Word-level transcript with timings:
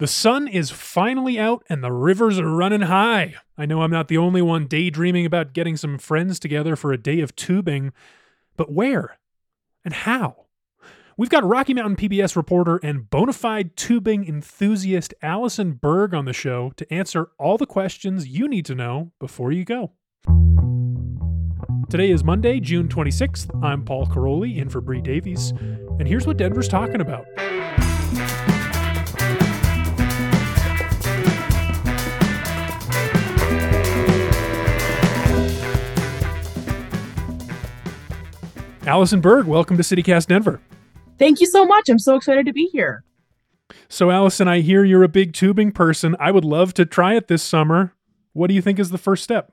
the 0.00 0.06
sun 0.06 0.48
is 0.48 0.70
finally 0.70 1.38
out 1.38 1.62
and 1.68 1.84
the 1.84 1.92
rivers 1.92 2.40
are 2.40 2.48
running 2.48 2.80
high. 2.80 3.34
I 3.58 3.66
know 3.66 3.82
I'm 3.82 3.90
not 3.90 4.08
the 4.08 4.16
only 4.16 4.40
one 4.40 4.66
daydreaming 4.66 5.26
about 5.26 5.52
getting 5.52 5.76
some 5.76 5.98
friends 5.98 6.40
together 6.40 6.74
for 6.74 6.90
a 6.90 6.96
day 6.96 7.20
of 7.20 7.36
tubing, 7.36 7.92
but 8.56 8.72
where 8.72 9.18
and 9.84 9.92
how? 9.92 10.46
We've 11.18 11.28
got 11.28 11.44
Rocky 11.44 11.74
Mountain 11.74 11.96
PBS 11.96 12.34
reporter 12.34 12.80
and 12.82 13.10
bona 13.10 13.34
fide 13.34 13.76
tubing 13.76 14.26
enthusiast 14.26 15.12
Alison 15.20 15.72
Berg 15.72 16.14
on 16.14 16.24
the 16.24 16.32
show 16.32 16.72
to 16.76 16.90
answer 16.90 17.28
all 17.38 17.58
the 17.58 17.66
questions 17.66 18.26
you 18.26 18.48
need 18.48 18.64
to 18.64 18.74
know 18.74 19.12
before 19.20 19.52
you 19.52 19.66
go. 19.66 19.92
Today 21.90 22.10
is 22.10 22.24
Monday, 22.24 22.58
June 22.58 22.88
26th. 22.88 23.50
I'm 23.62 23.84
Paul 23.84 24.06
Karolyi 24.06 24.56
in 24.56 24.70
for 24.70 24.80
Bree 24.80 25.02
Davies, 25.02 25.50
and 25.50 26.08
here's 26.08 26.26
what 26.26 26.38
Denver's 26.38 26.68
talking 26.68 27.02
about. 27.02 27.26
Alison 38.90 39.20
Berg, 39.20 39.46
welcome 39.46 39.76
to 39.76 39.84
CityCast 39.84 40.26
Denver. 40.26 40.60
Thank 41.16 41.38
you 41.38 41.46
so 41.46 41.64
much. 41.64 41.88
I'm 41.88 42.00
so 42.00 42.16
excited 42.16 42.44
to 42.46 42.52
be 42.52 42.68
here. 42.72 43.04
So, 43.88 44.10
Alison, 44.10 44.48
I 44.48 44.62
hear 44.62 44.82
you're 44.82 45.04
a 45.04 45.08
big 45.08 45.32
tubing 45.32 45.70
person. 45.70 46.16
I 46.18 46.32
would 46.32 46.44
love 46.44 46.74
to 46.74 46.84
try 46.84 47.14
it 47.14 47.28
this 47.28 47.40
summer. 47.40 47.94
What 48.32 48.48
do 48.48 48.54
you 48.54 48.60
think 48.60 48.80
is 48.80 48.90
the 48.90 48.98
first 48.98 49.22
step? 49.22 49.52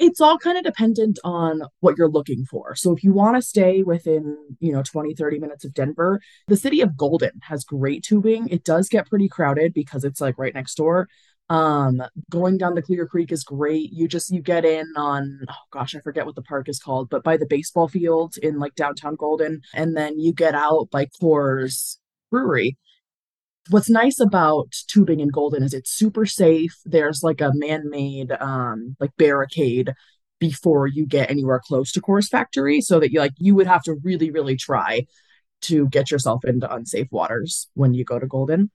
It's 0.00 0.18
all 0.18 0.38
kind 0.38 0.56
of 0.56 0.64
dependent 0.64 1.18
on 1.24 1.60
what 1.80 1.98
you're 1.98 2.08
looking 2.08 2.46
for. 2.46 2.74
So, 2.74 2.96
if 2.96 3.04
you 3.04 3.12
want 3.12 3.36
to 3.36 3.42
stay 3.42 3.82
within, 3.82 4.38
you 4.60 4.72
know, 4.72 4.82
20, 4.82 5.14
30 5.14 5.38
minutes 5.40 5.66
of 5.66 5.74
Denver, 5.74 6.22
the 6.48 6.56
city 6.56 6.80
of 6.80 6.96
Golden 6.96 7.32
has 7.42 7.64
great 7.64 8.02
tubing. 8.02 8.48
It 8.48 8.64
does 8.64 8.88
get 8.88 9.10
pretty 9.10 9.28
crowded 9.28 9.74
because 9.74 10.04
it's 10.04 10.22
like 10.22 10.38
right 10.38 10.54
next 10.54 10.76
door. 10.76 11.10
Um, 11.50 12.02
going 12.30 12.56
down 12.56 12.74
the 12.74 12.82
Clear 12.82 13.06
Creek 13.06 13.30
is 13.30 13.44
great. 13.44 13.92
You 13.92 14.08
just 14.08 14.30
you 14.30 14.40
get 14.40 14.64
in 14.64 14.86
on 14.96 15.40
oh 15.48 15.54
gosh, 15.70 15.94
I 15.94 16.00
forget 16.00 16.24
what 16.24 16.36
the 16.36 16.42
park 16.42 16.68
is 16.68 16.78
called, 16.78 17.10
but 17.10 17.22
by 17.22 17.36
the 17.36 17.46
baseball 17.46 17.86
field 17.88 18.36
in 18.42 18.58
like 18.58 18.74
downtown 18.74 19.14
Golden, 19.14 19.60
and 19.74 19.96
then 19.96 20.18
you 20.18 20.32
get 20.32 20.54
out 20.54 20.88
by 20.90 21.06
Coors 21.20 21.98
Brewery. 22.30 22.78
What's 23.70 23.90
nice 23.90 24.20
about 24.20 24.72
tubing 24.88 25.20
in 25.20 25.28
Golden 25.28 25.62
is 25.62 25.74
it's 25.74 25.90
super 25.90 26.26
safe. 26.26 26.76
There's 26.84 27.22
like 27.22 27.40
a 27.40 27.52
man-made 27.54 28.32
um 28.32 28.96
like 28.98 29.10
barricade 29.18 29.92
before 30.38 30.86
you 30.86 31.06
get 31.06 31.30
anywhere 31.30 31.60
close 31.64 31.92
to 31.92 32.00
Coors 32.00 32.28
Factory, 32.28 32.80
so 32.80 33.00
that 33.00 33.12
you 33.12 33.20
like 33.20 33.32
you 33.36 33.54
would 33.54 33.66
have 33.66 33.82
to 33.84 33.94
really, 34.02 34.30
really 34.30 34.56
try 34.56 35.06
to 35.62 35.88
get 35.88 36.10
yourself 36.10 36.44
into 36.44 36.72
unsafe 36.74 37.08
waters 37.10 37.68
when 37.74 37.92
you 37.92 38.04
go 38.04 38.18
to 38.18 38.26
Golden. 38.26 38.70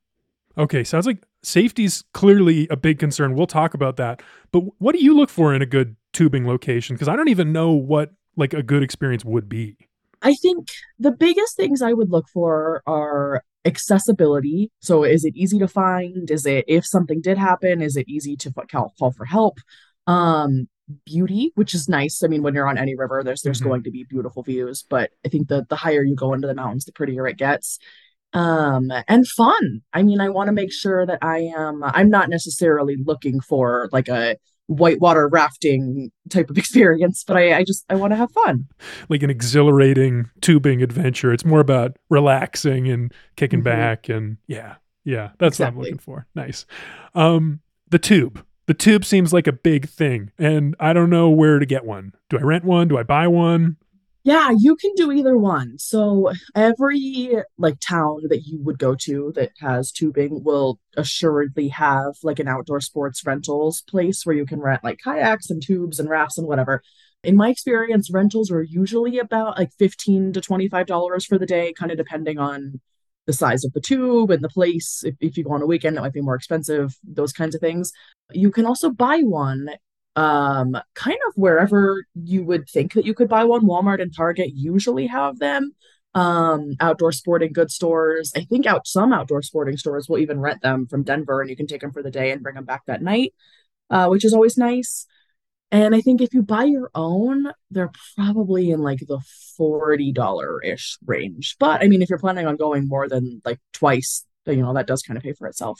Okay, 0.58 0.84
sounds 0.84 1.06
like 1.06 1.24
safety's 1.44 2.04
clearly 2.14 2.68
a 2.70 2.78
big 2.78 3.00
concern. 3.00 3.36
We'll 3.36 3.48
talk 3.48 3.74
about 3.74 3.98
that. 3.98 4.22
But 4.52 4.62
what 4.80 4.94
do 4.94 5.04
you 5.04 5.16
look 5.16 5.30
for 5.30 5.54
in 5.54 5.62
a 5.62 5.66
good 5.66 5.96
tubing 6.14 6.48
location? 6.48 6.96
Because 6.96 7.08
I 7.08 7.16
don't 7.16 7.30
even 7.30 7.52
know 7.52 7.72
what 7.72 8.12
like 8.36 8.54
a 8.54 8.64
good 8.64 8.84
experience 8.84 9.26
would 9.26 9.50
be. 9.50 9.78
I 10.22 10.34
think 10.36 10.70
the 10.98 11.12
biggest 11.12 11.56
things 11.56 11.82
I 11.82 11.94
would 11.94 12.10
look 12.10 12.28
for 12.28 12.84
are 12.86 13.44
accessibility. 13.66 14.72
So, 14.82 15.04
is 15.04 15.24
it 15.24 15.36
easy 15.36 15.60
to 15.60 15.68
find? 15.68 16.30
Is 16.30 16.46
it 16.46 16.66
if 16.68 16.86
something 16.86 17.22
did 17.22 17.38
happen? 17.38 17.82
Is 17.82 17.96
it 17.96 18.08
easy 18.08 18.36
to 18.38 18.52
call, 18.52 18.94
call 18.98 19.12
for 19.12 19.26
help? 19.26 19.60
Um, 20.08 20.68
beauty, 21.06 21.52
which 21.56 21.74
is 21.74 21.88
nice. 21.88 22.24
I 22.24 22.28
mean, 22.28 22.42
when 22.42 22.54
you're 22.54 22.68
on 22.68 22.78
any 22.78 22.96
river, 22.96 23.22
there's 23.24 23.42
there's 23.42 23.60
mm-hmm. 23.60 23.70
going 23.70 23.84
to 23.84 23.92
be 23.92 24.04
beautiful 24.04 24.44
views, 24.44 24.84
but 24.90 25.12
I 25.26 25.30
think 25.30 25.48
the 25.48 25.66
the 25.70 25.76
higher 25.76 26.04
you 26.04 26.16
go 26.16 26.34
into 26.34 26.48
the 26.48 26.56
mountains, 26.56 26.86
the 26.86 26.92
prettier 26.92 27.28
it 27.28 27.38
gets 27.38 27.80
um 28.34 28.92
and 29.08 29.28
fun. 29.28 29.82
I 29.94 30.04
mean 30.04 30.22
i 30.22 30.30
want 30.30 30.48
to 30.48 30.54
make 30.54 30.72
sure 30.72 31.06
that 31.06 31.20
i 31.22 31.40
am 31.40 31.84
i'm 31.84 32.10
not 32.10 32.30
necessarily 32.30 32.96
looking 33.04 33.40
for 33.40 33.90
like 33.92 34.08
a 34.08 34.38
whitewater 34.68 35.28
rafting 35.28 36.12
type 36.30 36.50
of 36.52 36.58
experience 36.60 37.24
but 37.26 37.36
i, 37.36 37.58
I 37.58 37.64
just 37.64 37.86
i 37.90 37.96
want 37.96 38.12
to 38.12 38.18
have 38.18 38.32
fun. 38.32 38.68
Like 39.10 39.24
an 39.24 39.30
exhilarating 39.30 40.30
tubing 40.42 40.84
adventure. 40.84 41.34
It's 41.34 41.46
more 41.46 41.60
about 41.60 41.98
relaxing 42.10 42.88
and 42.88 43.12
kicking 43.36 43.60
mm-hmm. 43.60 43.80
back 43.80 44.10
and 44.10 44.38
yeah 44.48 44.76
yeah 45.04 45.32
that's 45.40 45.56
exactly. 45.56 45.78
what 45.78 45.82
i'm 45.82 45.84
looking 45.84 45.98
for. 45.98 46.28
Nice. 46.36 46.66
Um 47.16 47.62
the 47.90 48.00
tube. 48.00 48.46
The 48.68 48.76
tube 48.76 49.04
seems 49.04 49.34
like 49.34 49.48
a 49.48 49.52
big 49.52 49.90
thing 49.90 50.32
and 50.38 50.76
i 50.80 50.94
don't 50.94 51.10
know 51.10 51.30
where 51.32 51.58
to 51.58 51.66
get 51.66 51.84
one. 51.84 52.14
Do 52.30 52.38
i 52.38 52.42
rent 52.42 52.64
one? 52.64 52.88
Do 52.88 52.98
i 52.98 53.04
buy 53.04 53.28
one 53.28 53.78
yeah, 54.24 54.52
you 54.58 54.76
can 54.76 54.92
do 54.96 55.12
either 55.12 55.38
one. 55.38 55.78
So 55.78 56.32
every 56.54 57.42
like 57.58 57.80
town 57.80 58.22
that 58.30 58.44
you 58.46 58.62
would 58.62 58.78
go 58.78 58.96
to 59.02 59.32
that 59.36 59.52
has 59.60 59.92
tubing 59.92 60.44
will 60.44 60.80
assuredly 60.98 61.70
have 61.70 62.16
like 62.22 62.40
an 62.40 62.48
outdoor 62.48 62.82
sports 62.82 63.26
rentals 63.26 63.82
place 63.82 64.26
where 64.26 64.36
you 64.36 64.46
can 64.46 64.60
rent 64.60 64.84
like 64.84 65.00
kayaks 65.04 65.50
and 65.50 65.62
tubes 65.62 66.00
and 66.00 66.10
rafts 66.10 66.38
and 66.38 66.48
whatever. 66.48 66.82
In 67.24 67.36
my 67.36 67.50
experience, 67.50 68.12
rentals 68.12 68.52
are 68.52 68.64
usually 68.64 69.20
about 69.20 69.58
like 69.58 69.72
15 69.78 70.34
to 70.34 70.42
$25 70.42 71.26
for 71.26 71.38
the 71.38 71.46
day, 71.46 71.74
kind 71.74 71.92
of 71.92 71.98
depending 71.98 72.40
on 72.40 72.80
the 73.26 73.34
size 73.34 73.64
of 73.64 73.74
the 73.74 73.82
tube 73.82 74.32
and 74.32 74.44
the 74.44 74.50
place. 74.50 75.04
If, 75.06 75.16
if 75.20 75.38
you 75.38 75.44
go 75.44 75.52
on 75.52 75.62
a 75.62 75.66
weekend, 75.66 75.98
it 75.98 76.02
might 76.02 76.14
be 76.14 76.22
more 76.22 76.36
expensive, 76.36 76.96
those 77.04 77.34
kinds 77.34 77.56
of 77.56 77.62
things. 77.62 77.92
You 78.32 78.52
can 78.52 78.66
also 78.66 78.90
buy 78.90 79.20
one 79.20 79.70
um, 80.20 80.78
kind 80.96 81.18
of 81.30 81.34
wherever 81.36 82.04
you 82.14 82.44
would 82.44 82.68
think 82.68 82.94
that 82.94 83.06
you 83.06 83.14
could 83.14 83.30
buy 83.30 83.46
one. 83.46 83.62
Walmart 83.62 84.02
and 84.02 84.14
Target 84.14 84.52
usually 84.54 85.08
have 85.08 85.40
them. 85.40 85.72
Um, 86.14 86.74
outdoor 86.82 87.14
sporting 87.14 87.54
goods 87.54 87.76
stores. 87.76 88.34
I 88.36 88.42
think 88.42 88.66
out 88.66 88.86
some 88.86 89.14
outdoor 89.14 89.44
sporting 89.44 89.78
stores 89.78 90.10
will 90.10 90.18
even 90.18 90.42
rent 90.42 90.62
them 90.62 90.88
from 90.88 91.04
Denver, 91.04 91.40
and 91.40 91.50
you 91.50 91.56
can 91.56 91.68
take 91.68 91.80
them 91.80 91.94
for 91.94 92.04
the 92.04 92.12
day 92.12 92.32
and 92.32 92.44
bring 92.44 92.56
them 92.56 92.66
back 92.66 92.82
that 92.88 93.02
night, 93.02 93.34
uh, 93.92 94.08
which 94.08 94.26
is 94.26 94.34
always 94.34 94.58
nice. 94.58 95.06
And 95.72 95.96
I 95.96 96.02
think 96.02 96.20
if 96.20 96.34
you 96.34 96.42
buy 96.42 96.64
your 96.64 96.90
own, 96.96 97.46
they're 97.72 97.92
probably 98.16 98.72
in 98.72 98.82
like 98.82 99.00
the 99.08 99.22
forty 99.56 100.12
dollar 100.12 100.62
ish 100.64 100.98
range. 101.06 101.56
But 101.60 101.82
I 101.82 101.88
mean, 101.88 102.02
if 102.02 102.10
you're 102.10 102.20
planning 102.20 102.48
on 102.48 102.58
going 102.58 102.88
more 102.90 103.08
than 103.08 103.42
like 103.46 103.60
twice, 103.72 104.26
you 104.48 104.58
know 104.58 104.74
that 104.74 104.88
does 104.88 105.04
kind 105.04 105.16
of 105.16 105.24
pay 105.24 105.34
for 105.34 105.48
itself. 105.48 105.80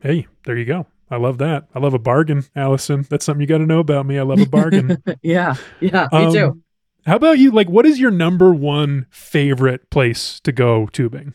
Hey, 0.00 0.28
there 0.44 0.56
you 0.56 0.64
go. 0.64 0.86
I 1.10 1.16
love 1.16 1.38
that. 1.38 1.68
I 1.74 1.78
love 1.78 1.94
a 1.94 1.98
bargain, 1.98 2.44
Alison. 2.56 3.06
That's 3.08 3.24
something 3.24 3.40
you 3.40 3.46
got 3.46 3.58
to 3.58 3.66
know 3.66 3.78
about 3.78 4.06
me. 4.06 4.18
I 4.18 4.22
love 4.22 4.40
a 4.40 4.46
bargain. 4.46 5.02
yeah, 5.22 5.54
yeah, 5.80 6.08
me 6.12 6.24
um, 6.26 6.32
too. 6.32 6.62
How 7.06 7.16
about 7.16 7.38
you? 7.38 7.52
Like, 7.52 7.68
what 7.68 7.86
is 7.86 8.00
your 8.00 8.10
number 8.10 8.52
one 8.52 9.06
favorite 9.10 9.88
place 9.90 10.40
to 10.40 10.50
go 10.50 10.86
tubing? 10.86 11.34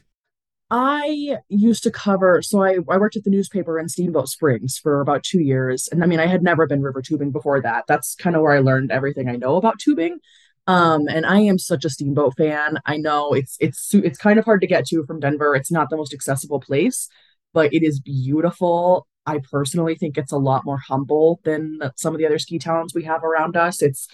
I 0.70 1.38
used 1.50 1.84
to 1.84 1.92
cover, 1.92 2.42
so 2.42 2.64
I, 2.64 2.78
I 2.90 2.98
worked 2.98 3.18
at 3.18 3.24
the 3.24 3.30
newspaper 3.30 3.78
in 3.78 3.90
Steamboat 3.90 4.30
Springs 4.30 4.78
for 4.78 5.02
about 5.02 5.24
two 5.24 5.42
years. 5.42 5.90
And 5.92 6.04
I 6.04 6.08
mean, 6.08 6.20
I 6.20 6.28
had 6.28 6.44
never 6.44 6.66
been 6.66 6.82
river 6.82 7.02
tubing 7.02 7.32
before 7.32 7.62
that. 7.62 7.86
That's 7.88 8.16
kind 8.16 8.36
of 8.36 8.42
where 8.42 8.54
I 8.54 8.60
learned 8.60 8.92
everything 8.92 9.30
I 9.30 9.36
know 9.36 9.56
about 9.56 9.80
tubing. 9.80 10.20
Um, 10.68 11.08
and 11.10 11.26
I 11.26 11.40
am 11.40 11.58
such 11.58 11.84
a 11.84 11.90
steamboat 11.90 12.36
fan. 12.38 12.80
I 12.86 12.98
know 12.98 13.34
it's 13.34 13.58
it's 13.60 13.94
it's 13.94 14.18
kind 14.18 14.40
of 14.40 14.46
hard 14.46 14.62
to 14.62 14.68
get 14.68 14.86
to 14.88 15.04
from 15.06 15.20
Denver. 15.20 15.56
It's 15.56 15.72
not 15.72 15.90
the 15.90 15.98
most 15.98 16.14
accessible 16.14 16.60
place, 16.60 17.10
but 17.54 17.74
it 17.74 17.84
is 17.84 18.00
beautiful. 18.00 19.08
I 19.32 19.40
personally 19.50 19.96
think 19.96 20.18
it's 20.18 20.32
a 20.32 20.38
lot 20.38 20.66
more 20.66 20.78
humble 20.78 21.40
than 21.44 21.80
some 21.96 22.14
of 22.14 22.20
the 22.20 22.26
other 22.26 22.40
ski 22.40 22.60
towns 22.60 22.94
we 22.94 23.04
have 23.06 23.24
around 23.24 23.56
us. 23.56 23.82
It's 23.82 24.08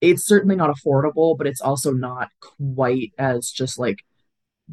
it's 0.00 0.26
certainly 0.26 0.56
not 0.56 0.74
affordable, 0.74 1.36
but 1.36 1.46
it's 1.46 1.60
also 1.60 1.92
not 1.92 2.30
quite 2.58 3.12
as 3.18 3.50
just 3.50 3.78
like 3.78 3.98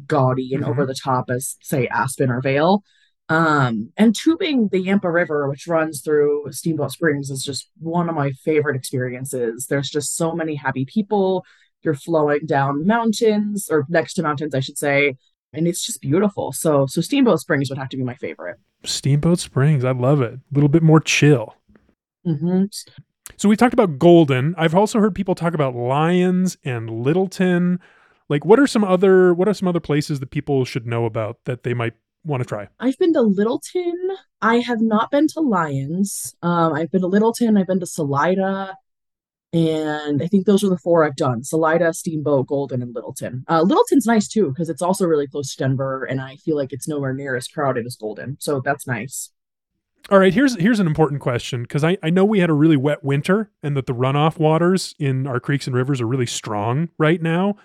gaudy 0.06 0.52
and 0.52 0.62
mm-hmm. 0.62 0.70
over 0.70 0.86
the 0.86 0.94
top 0.94 1.26
as 1.30 1.56
say 1.60 1.86
Aspen 1.86 2.30
or 2.30 2.40
Vail. 2.40 2.82
Um, 3.28 3.92
and 3.96 4.16
tubing 4.16 4.68
the 4.68 4.80
Yampa 4.80 5.10
River, 5.10 5.48
which 5.50 5.68
runs 5.68 6.00
through 6.00 6.46
Steamboat 6.50 6.92
Springs, 6.92 7.30
is 7.30 7.44
just 7.44 7.68
one 7.78 8.08
of 8.08 8.14
my 8.14 8.30
favorite 8.30 8.76
experiences. 8.76 9.66
There's 9.66 9.90
just 9.90 10.16
so 10.16 10.32
many 10.32 10.54
happy 10.54 10.86
people. 10.86 11.44
You're 11.82 11.94
flowing 11.94 12.46
down 12.46 12.86
mountains 12.86 13.68
or 13.70 13.84
next 13.88 14.14
to 14.14 14.22
mountains, 14.22 14.54
I 14.54 14.60
should 14.60 14.78
say, 14.78 15.16
and 15.52 15.68
it's 15.68 15.84
just 15.84 16.00
beautiful. 16.00 16.52
So, 16.52 16.86
so 16.86 17.00
Steamboat 17.02 17.40
Springs 17.40 17.68
would 17.68 17.78
have 17.78 17.90
to 17.90 17.96
be 17.98 18.02
my 18.02 18.14
favorite. 18.14 18.56
Steamboat 18.84 19.38
Springs, 19.38 19.84
I 19.84 19.92
love 19.92 20.20
it. 20.20 20.34
A 20.34 20.40
little 20.52 20.68
bit 20.68 20.82
more 20.82 21.00
chill. 21.00 21.54
Mm-hmm. 22.26 22.64
So 23.36 23.48
we 23.48 23.56
talked 23.56 23.74
about 23.74 23.98
Golden. 23.98 24.54
I've 24.56 24.74
also 24.74 25.00
heard 25.00 25.14
people 25.14 25.34
talk 25.34 25.54
about 25.54 25.74
Lyons 25.74 26.56
and 26.64 26.90
Littleton. 26.90 27.80
Like, 28.28 28.44
what 28.44 28.58
are 28.58 28.66
some 28.66 28.84
other 28.84 29.32
what 29.34 29.48
are 29.48 29.54
some 29.54 29.68
other 29.68 29.80
places 29.80 30.20
that 30.20 30.30
people 30.30 30.64
should 30.64 30.86
know 30.86 31.04
about 31.04 31.38
that 31.44 31.62
they 31.62 31.74
might 31.74 31.94
want 32.24 32.42
to 32.42 32.48
try? 32.48 32.68
I've 32.78 32.98
been 32.98 33.12
to 33.14 33.22
Littleton. 33.22 33.96
I 34.42 34.56
have 34.56 34.80
not 34.80 35.10
been 35.10 35.28
to 35.28 35.40
Lyons. 35.40 36.34
Um, 36.42 36.74
I've 36.74 36.90
been 36.90 37.00
to 37.02 37.06
Littleton. 37.06 37.56
I've 37.56 37.66
been 37.66 37.80
to 37.80 37.86
Salida. 37.86 38.76
And 39.52 40.22
I 40.22 40.26
think 40.26 40.44
those 40.44 40.62
are 40.62 40.68
the 40.68 40.76
four 40.76 41.04
I've 41.04 41.16
done 41.16 41.42
Salida, 41.42 41.94
Steamboat, 41.94 42.48
Golden, 42.48 42.82
and 42.82 42.94
Littleton. 42.94 43.44
Uh, 43.48 43.62
Littleton's 43.62 44.06
nice 44.06 44.28
too 44.28 44.48
because 44.48 44.68
it's 44.68 44.82
also 44.82 45.06
really 45.06 45.26
close 45.26 45.54
to 45.54 45.64
Denver, 45.64 46.04
and 46.04 46.20
I 46.20 46.36
feel 46.36 46.56
like 46.56 46.72
it's 46.72 46.86
nowhere 46.86 47.14
near 47.14 47.34
as 47.34 47.48
crowded 47.48 47.86
as 47.86 47.96
Golden. 47.96 48.36
So 48.40 48.60
that's 48.62 48.86
nice. 48.86 49.30
All 50.10 50.18
right, 50.18 50.32
here's 50.32 50.58
here's 50.58 50.80
an 50.80 50.86
important 50.86 51.20
question 51.20 51.62
because 51.62 51.84
I, 51.84 51.96
I 52.02 52.10
know 52.10 52.24
we 52.24 52.40
had 52.40 52.50
a 52.50 52.54
really 52.54 52.76
wet 52.76 53.04
winter 53.04 53.50
and 53.62 53.76
that 53.76 53.86
the 53.86 53.94
runoff 53.94 54.38
waters 54.38 54.94
in 54.98 55.26
our 55.26 55.40
creeks 55.40 55.66
and 55.66 55.74
rivers 55.76 56.00
are 56.00 56.06
really 56.06 56.26
strong 56.26 56.88
right 56.98 57.20
now. 57.20 57.56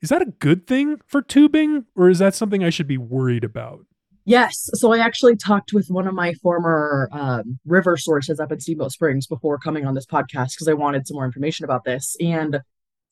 Is 0.00 0.08
that 0.08 0.22
a 0.22 0.26
good 0.26 0.66
thing 0.66 1.00
for 1.06 1.22
tubing, 1.22 1.86
or 1.94 2.10
is 2.10 2.18
that 2.18 2.34
something 2.34 2.64
I 2.64 2.70
should 2.70 2.88
be 2.88 2.98
worried 2.98 3.44
about? 3.44 3.86
Yes. 4.24 4.70
So 4.74 4.92
I 4.92 4.98
actually 4.98 5.36
talked 5.36 5.72
with 5.72 5.88
one 5.88 6.06
of 6.06 6.14
my 6.14 6.34
former 6.34 7.08
um, 7.12 7.58
river 7.64 7.96
sources 7.96 8.38
up 8.38 8.52
in 8.52 8.60
Steamboat 8.60 8.92
Springs 8.92 9.26
before 9.26 9.58
coming 9.58 9.84
on 9.84 9.94
this 9.94 10.06
podcast 10.06 10.50
because 10.50 10.68
I 10.68 10.74
wanted 10.74 11.06
some 11.06 11.16
more 11.16 11.24
information 11.24 11.64
about 11.64 11.84
this. 11.84 12.16
And 12.20 12.60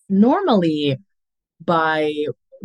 normally, 0.08 0.98
by 1.64 2.12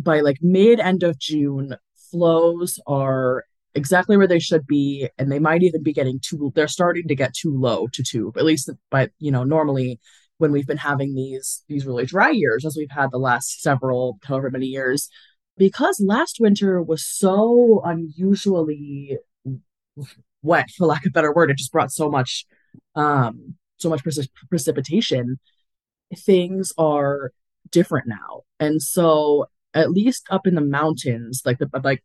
by 0.00 0.20
like 0.20 0.38
mid 0.40 0.78
end 0.78 1.02
of 1.02 1.18
June, 1.18 1.76
flows 2.10 2.78
are 2.86 3.44
exactly 3.74 4.16
where 4.16 4.28
they 4.28 4.38
should 4.38 4.66
be, 4.66 5.08
and 5.18 5.30
they 5.30 5.40
might 5.40 5.62
even 5.62 5.82
be 5.82 5.92
getting 5.92 6.20
too. 6.20 6.52
They're 6.54 6.68
starting 6.68 7.08
to 7.08 7.16
get 7.16 7.34
too 7.34 7.52
low 7.52 7.88
to 7.92 8.02
tube. 8.02 8.36
At 8.38 8.44
least, 8.44 8.70
but 8.90 9.10
you 9.18 9.32
know, 9.32 9.42
normally 9.42 10.00
when 10.38 10.52
we've 10.52 10.66
been 10.66 10.76
having 10.76 11.14
these 11.14 11.64
these 11.68 11.86
really 11.86 12.06
dry 12.06 12.30
years, 12.30 12.64
as 12.64 12.76
we've 12.76 12.90
had 12.90 13.10
the 13.10 13.18
last 13.18 13.60
several 13.60 14.18
however 14.24 14.50
many 14.50 14.66
years, 14.66 15.08
because 15.56 16.00
last 16.04 16.38
winter 16.40 16.82
was 16.82 17.06
so 17.06 17.82
unusually 17.84 19.18
wet 20.42 20.70
for 20.76 20.86
lack 20.86 21.04
of 21.04 21.10
a 21.10 21.12
better 21.12 21.32
word 21.32 21.50
it 21.50 21.56
just 21.56 21.72
brought 21.72 21.90
so 21.90 22.10
much 22.10 22.44
um 22.94 23.54
so 23.78 23.88
much 23.88 24.04
precip- 24.04 24.28
precipitation 24.48 25.38
things 26.14 26.72
are 26.78 27.32
different 27.70 28.06
now. 28.06 28.42
And 28.60 28.80
so 28.80 29.46
at 29.74 29.90
least 29.90 30.26
up 30.30 30.46
in 30.46 30.54
the 30.54 30.60
mountains 30.60 31.42
like 31.44 31.58
the 31.58 31.68
like 31.82 32.02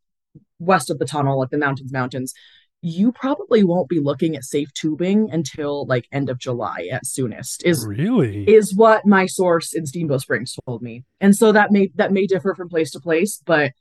west 0.59 0.89
of 0.89 0.99
the 0.99 1.05
tunnel 1.05 1.39
like 1.39 1.49
the 1.49 1.57
mountains 1.57 1.91
mountains 1.91 2.33
you 2.81 3.11
probably 3.11 3.63
won't 3.63 3.89
be 3.89 3.99
looking 3.99 4.35
at 4.35 4.43
safe 4.43 4.73
tubing 4.73 5.29
until 5.31 5.85
like 5.85 6.07
end 6.11 6.29
of 6.29 6.39
July 6.39 6.89
at 6.91 7.05
soonest. 7.05 7.63
Is 7.63 7.85
really 7.85 8.43
is 8.45 8.75
what 8.75 9.05
my 9.05 9.27
source 9.27 9.73
in 9.73 9.85
Steamboat 9.85 10.21
Springs 10.21 10.55
told 10.65 10.81
me. 10.81 11.03
And 11.19 11.35
so 11.35 11.51
that 11.51 11.71
may 11.71 11.91
that 11.95 12.11
may 12.11 12.25
differ 12.25 12.55
from 12.55 12.69
place 12.69 12.91
to 12.91 12.99
place, 12.99 13.41
but 13.45 13.73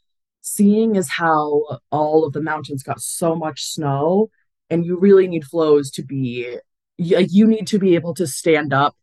seeing 0.43 0.97
as 0.97 1.09
how 1.09 1.79
all 1.91 2.25
of 2.25 2.33
the 2.33 2.43
mountains 2.43 2.83
got 2.83 3.01
so 3.01 3.35
much 3.35 3.63
snow 3.63 4.31
and 4.69 4.85
you 4.85 4.99
really 4.99 5.29
need 5.29 5.45
flows 5.45 5.91
to 5.91 6.03
be 6.03 6.59
like 6.99 7.29
you 7.31 7.47
need 7.47 7.67
to 7.67 7.79
be 7.79 7.95
able 7.95 8.15
to 8.15 8.27
stand 8.27 8.73
up 8.73 8.95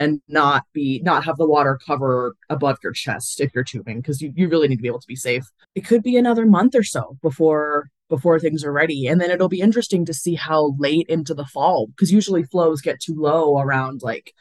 and 0.00 0.20
not 0.28 0.64
be 0.72 1.00
not 1.04 1.24
have 1.24 1.36
the 1.36 1.46
water 1.46 1.78
cover 1.86 2.34
above 2.48 2.78
your 2.82 2.92
chest 2.92 3.40
if 3.40 3.50
you're 3.54 3.64
tubing 3.64 4.00
because 4.00 4.22
you, 4.22 4.32
you 4.34 4.48
really 4.48 4.68
need 4.68 4.76
to 4.76 4.82
be 4.82 4.88
able 4.88 5.00
to 5.00 5.06
be 5.06 5.16
safe 5.16 5.44
it 5.74 5.82
could 5.82 6.02
be 6.02 6.16
another 6.16 6.46
month 6.46 6.74
or 6.74 6.82
so 6.82 7.18
before 7.22 7.90
before 8.08 8.38
things 8.38 8.64
are 8.64 8.72
ready. 8.72 9.06
And 9.06 9.20
then 9.20 9.30
it'll 9.30 9.48
be 9.48 9.60
interesting 9.60 10.04
to 10.06 10.14
see 10.14 10.34
how 10.34 10.74
late 10.78 11.06
into 11.08 11.34
the 11.34 11.46
fall, 11.46 11.88
because 11.88 12.12
usually 12.12 12.42
flows 12.42 12.80
get 12.80 13.00
too 13.00 13.14
low 13.16 13.58
around 13.58 14.02
like 14.02 14.32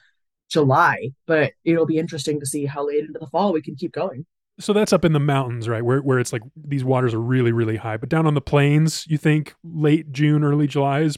July, 0.50 1.10
but 1.26 1.54
it'll 1.66 1.86
be 1.86 1.98
interesting 1.98 2.40
to 2.40 2.46
see 2.46 2.66
how 2.66 2.88
late 2.88 3.04
into 3.06 3.20
the 3.20 3.28
fall 3.28 3.54
we 3.54 3.62
can 3.62 3.76
keep 3.76 3.92
going. 3.92 4.26
So 4.60 4.74
that's 4.74 4.94
up 4.94 5.06
in 5.06 5.14
the 5.14 5.20
mountains, 5.20 5.70
right? 5.70 5.84
Where 5.84 6.00
where 6.00 6.18
it's 6.18 6.34
like 6.34 6.42
these 6.56 6.84
waters 6.84 7.14
are 7.14 7.22
really, 7.22 7.52
really 7.52 7.76
high. 7.76 7.98
But 7.98 8.10
down 8.10 8.26
on 8.26 8.34
the 8.34 8.42
plains, 8.42 9.06
you 9.08 9.18
think 9.18 9.54
late 9.64 10.12
June, 10.12 10.44
early 10.44 10.66
July 10.66 11.02
is 11.02 11.18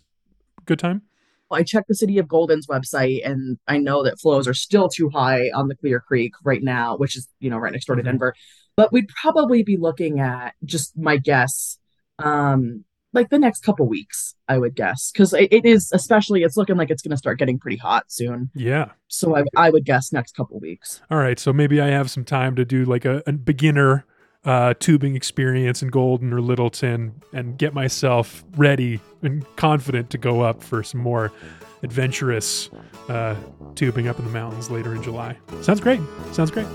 good 0.66 0.80
time? 0.80 1.04
I 1.51 1.63
checked 1.63 1.88
the 1.88 1.96
city 1.96 2.19
of 2.19 2.28
Golden's 2.28 2.68
website 2.68 3.28
and 3.28 3.57
I 3.68 3.78
know 3.78 4.04
that 4.04 4.19
flows 4.19 4.48
are 4.48 4.54
still 4.54 4.88
too 4.88 5.10
high 5.10 5.50
on 5.56 5.68
the 5.68 5.75
Clear 5.75 6.00
Creek 6.00 6.34
right 6.44 6.62
now, 6.62 6.96
which 6.98 7.18
is, 7.18 7.28
you 7.40 7.50
know, 7.50 7.57
right 7.57 7.72
next 7.72 7.86
door 7.86 7.96
to 7.96 8.01
mm-hmm. 8.01 8.12
Denver. 8.12 8.36
But 8.75 8.94
we'd 8.94 9.07
probably 9.07 9.63
be 9.63 9.78
looking 9.78 10.19
at 10.19 10.54
just 10.63 10.96
my 10.96 11.18
guess 11.18 11.79
um 12.19 12.83
like 13.12 13.30
the 13.30 13.39
next 13.39 13.63
couple 13.63 13.88
weeks 13.88 14.36
i 14.48 14.57
would 14.57 14.75
guess. 14.75 15.12
Because 15.12 15.33
it, 15.33 15.51
it 15.51 15.66
is 15.66 15.92
especially 15.94 16.44
it's 16.44 16.57
looking 16.57 16.77
like 16.77 16.89
it's 16.89 17.01
going 17.01 17.12
to 17.12 17.18
start 17.18 17.39
getting 17.39 17.60
pretty 17.60 17.77
hot 17.77 18.06
soon. 18.07 18.50
Yeah. 18.54 18.92
So 19.07 19.36
I, 19.36 19.44
I 19.56 19.69
would 19.69 19.86
guess 19.86 20.13
next 20.13 20.36
couple 20.36 20.60
weeks. 20.60 21.01
All 21.10 21.18
right 21.18 21.39
so 21.39 21.54
maybe 21.54 21.81
i 21.81 21.88
have 21.88 22.12
some 22.12 22.25
time 22.25 22.56
to 22.56 22.66
do 22.66 22.86
like 22.86 23.06
a, 23.06 23.24
a 23.25 23.33
beginner 23.33 24.06
uh, 24.45 24.74
tubing 24.80 25.16
experience 25.16 25.81
in 25.81 25.89
golden 25.89 26.31
or 26.31 26.42
littleton 26.42 27.21
and 27.33 27.57
get 27.57 27.74
myself 27.74 28.44
ready 28.56 29.01
and 29.22 29.45
confident 29.57 30.10
to 30.10 30.18
go 30.18 30.42
up 30.42 30.63
for 30.63 30.81
some 30.81 31.01
more 31.01 31.31
adventurous 31.83 32.69
uh, 33.10 33.36
tubing 33.75 34.07
up 34.07 34.18
in 34.18 34.25
the 34.25 34.31
mountains 34.31 34.69
later 34.69 34.95
in 34.95 35.04
july. 35.04 35.36
Sounds 35.62 35.81
great. 35.81 36.00
Sounds 36.31 36.51
great 36.51 36.68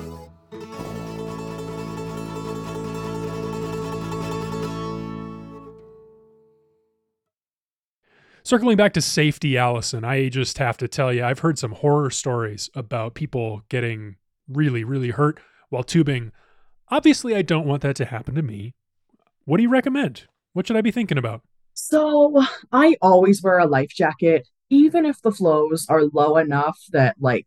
Circling 8.46 8.76
back 8.76 8.92
to 8.92 9.00
safety, 9.00 9.56
Alison, 9.56 10.04
I 10.04 10.28
just 10.28 10.58
have 10.58 10.76
to 10.76 10.86
tell 10.86 11.10
you, 11.10 11.24
I've 11.24 11.38
heard 11.38 11.58
some 11.58 11.72
horror 11.72 12.10
stories 12.10 12.68
about 12.74 13.14
people 13.14 13.62
getting 13.70 14.16
really, 14.46 14.84
really 14.84 15.12
hurt 15.12 15.40
while 15.70 15.82
tubing. 15.82 16.30
Obviously, 16.90 17.34
I 17.34 17.40
don't 17.40 17.66
want 17.66 17.80
that 17.80 17.96
to 17.96 18.04
happen 18.04 18.34
to 18.34 18.42
me. 18.42 18.74
What 19.46 19.56
do 19.56 19.62
you 19.62 19.70
recommend? 19.70 20.24
What 20.52 20.66
should 20.66 20.76
I 20.76 20.82
be 20.82 20.90
thinking 20.90 21.16
about? 21.16 21.40
So, 21.72 22.44
I 22.70 22.96
always 23.00 23.42
wear 23.42 23.60
a 23.60 23.66
life 23.66 23.88
jacket, 23.88 24.46
even 24.68 25.06
if 25.06 25.22
the 25.22 25.32
flows 25.32 25.86
are 25.88 26.02
low 26.12 26.36
enough 26.36 26.78
that, 26.92 27.16
like, 27.18 27.46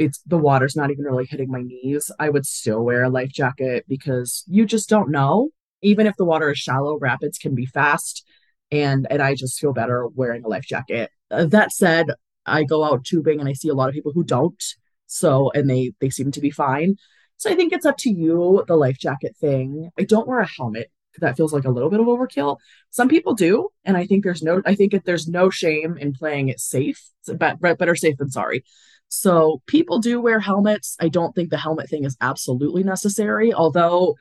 it's 0.00 0.20
the 0.26 0.36
water's 0.36 0.74
not 0.74 0.90
even 0.90 1.04
really 1.04 1.26
hitting 1.26 1.48
my 1.48 1.62
knees. 1.62 2.10
I 2.18 2.30
would 2.30 2.44
still 2.44 2.82
wear 2.82 3.04
a 3.04 3.08
life 3.08 3.30
jacket 3.30 3.84
because 3.86 4.42
you 4.48 4.66
just 4.66 4.88
don't 4.88 5.12
know. 5.12 5.50
Even 5.80 6.08
if 6.08 6.16
the 6.16 6.24
water 6.24 6.50
is 6.50 6.58
shallow, 6.58 6.98
rapids 6.98 7.38
can 7.38 7.54
be 7.54 7.66
fast 7.66 8.26
and 8.74 9.06
and 9.10 9.22
I 9.22 9.34
just 9.34 9.58
feel 9.58 9.72
better 9.72 10.06
wearing 10.08 10.44
a 10.44 10.48
life 10.48 10.64
jacket. 10.64 11.10
Uh, 11.30 11.46
that 11.46 11.72
said, 11.72 12.06
I 12.46 12.64
go 12.64 12.84
out 12.84 13.04
tubing 13.04 13.40
and 13.40 13.48
I 13.48 13.52
see 13.52 13.68
a 13.68 13.74
lot 13.74 13.88
of 13.88 13.94
people 13.94 14.12
who 14.12 14.24
don't. 14.24 14.62
So 15.06 15.50
and 15.52 15.68
they 15.68 15.92
they 16.00 16.10
seem 16.10 16.30
to 16.32 16.40
be 16.40 16.50
fine. 16.50 16.96
So 17.36 17.50
I 17.50 17.54
think 17.54 17.72
it's 17.72 17.86
up 17.86 17.96
to 17.98 18.10
you 18.10 18.64
the 18.66 18.76
life 18.76 18.98
jacket 18.98 19.36
thing. 19.40 19.90
I 19.98 20.04
don't 20.04 20.28
wear 20.28 20.40
a 20.40 20.48
helmet. 20.48 20.90
That 21.20 21.36
feels 21.36 21.52
like 21.52 21.64
a 21.64 21.70
little 21.70 21.90
bit 21.90 22.00
of 22.00 22.06
overkill. 22.06 22.56
Some 22.90 23.08
people 23.08 23.34
do, 23.34 23.68
and 23.84 23.96
I 23.96 24.04
think 24.04 24.24
there's 24.24 24.42
no 24.42 24.62
I 24.66 24.74
think 24.74 24.94
there's 25.04 25.28
no 25.28 25.50
shame 25.50 25.96
in 25.96 26.12
playing 26.12 26.48
it 26.48 26.60
safe. 26.60 27.00
It's 27.26 27.38
better 27.38 27.94
safe 27.94 28.16
than 28.16 28.30
sorry. 28.30 28.64
So 29.08 29.62
people 29.66 30.00
do 30.00 30.20
wear 30.20 30.40
helmets. 30.40 30.96
I 30.98 31.08
don't 31.08 31.34
think 31.34 31.50
the 31.50 31.56
helmet 31.56 31.88
thing 31.88 32.04
is 32.04 32.16
absolutely 32.20 32.82
necessary, 32.82 33.54
although 33.54 34.16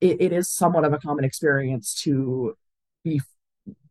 it, 0.00 0.20
it 0.20 0.32
is 0.32 0.50
somewhat 0.50 0.84
of 0.84 0.92
a 0.92 0.98
common 0.98 1.24
experience 1.24 1.94
to 2.04 2.56
be 3.02 3.20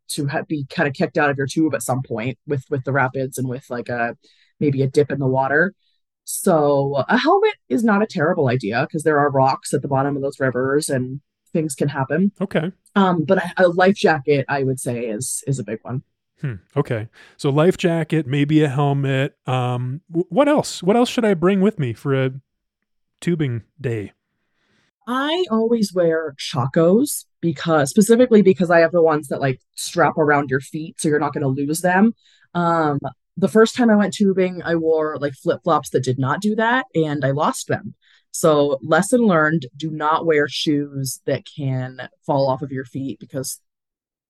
to 0.10 0.28
ha- 0.28 0.44
be 0.48 0.66
kind 0.70 0.88
of 0.88 0.94
kicked 0.94 1.18
out 1.18 1.30
of 1.30 1.38
your 1.38 1.48
tube 1.48 1.74
at 1.74 1.82
some 1.82 2.02
point 2.06 2.38
with 2.48 2.64
with 2.70 2.84
the 2.84 2.92
rapids 2.92 3.38
and 3.38 3.48
with 3.48 3.70
like 3.70 3.90
a 3.90 4.16
maybe 4.60 4.82
a 4.82 4.88
dip 4.88 5.12
in 5.12 5.20
the 5.20 5.28
water. 5.28 5.74
So 6.26 7.04
a 7.08 7.18
helmet 7.18 7.56
is 7.70 7.84
not 7.84 8.02
a 8.02 8.08
terrible 8.08 8.48
idea 8.48 8.86
because 8.88 9.04
there 9.04 9.20
are 9.20 9.30
rocks 9.30 9.74
at 9.74 9.82
the 9.82 9.88
bottom 9.88 10.16
of 10.16 10.22
those 10.22 10.40
rivers 10.40 10.90
and 10.90 11.22
things 11.52 11.76
can 11.76 11.90
happen. 11.90 12.32
Okay. 12.40 12.72
Um, 12.96 13.24
but 13.26 13.40
a, 13.40 13.66
a 13.66 13.68
life 13.68 13.96
jacket, 13.96 14.46
I 14.48 14.64
would 14.64 14.80
say, 14.80 15.06
is 15.06 15.44
is 15.48 15.60
a 15.60 15.64
big 15.64 15.80
one. 15.82 16.04
Hmm. 16.42 16.56
Okay. 16.76 17.08
So 17.38 17.50
life 17.50 17.78
jacket, 17.78 18.28
maybe 18.28 18.64
a 18.64 18.70
helmet. 18.70 19.38
Um, 19.46 20.02
w- 20.10 20.28
what 20.30 20.50
else? 20.50 20.84
What 20.84 20.98
else 20.98 21.10
should 21.10 21.26
I 21.26 21.34
bring 21.34 21.62
with 21.62 21.80
me 21.80 21.94
for 21.94 22.14
a 22.14 22.32
tubing 23.22 23.64
day? 23.80 24.12
I 25.08 25.46
always 25.52 25.94
wear 25.94 26.36
chacos 26.38 27.26
because 27.42 27.90
specifically 27.90 28.42
because 28.42 28.72
I 28.72 28.80
have 28.80 28.92
the 28.92 29.02
ones 29.02 29.28
that 29.28 29.42
like 29.42 29.60
strap 29.76 30.18
around 30.18 30.50
your 30.50 30.62
feet 30.62 31.00
so 31.00 31.10
you're 31.10 31.20
not 31.20 31.34
going 31.34 31.44
to 31.44 31.64
lose 31.64 31.82
them. 31.82 32.14
Um, 32.54 33.00
the 33.36 33.50
first 33.50 33.76
time 33.76 33.90
I 33.90 33.96
went 33.96 34.14
tubing, 34.14 34.62
I 34.64 34.76
wore 34.76 35.18
like 35.20 35.34
flip 35.34 35.62
flops 35.64 35.90
that 35.90 36.04
did 36.04 36.20
not 36.20 36.42
do 36.42 36.56
that 36.56 36.86
and 36.96 37.26
I 37.26 37.32
lost 37.32 37.68
them. 37.68 37.96
So, 38.36 38.80
lesson 38.82 39.22
learned 39.22 39.68
do 39.78 39.92
not 39.92 40.26
wear 40.26 40.48
shoes 40.48 41.22
that 41.26 41.44
can 41.56 42.10
fall 42.26 42.50
off 42.50 42.64
of 42.64 42.72
your 42.72 42.86
feet 42.86 43.20
because 43.20 43.60